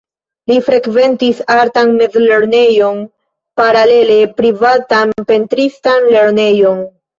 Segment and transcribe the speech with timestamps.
[0.51, 3.05] Li frekventis artan mezlernejon,
[3.63, 6.85] paralele privatan pentristan lernejon.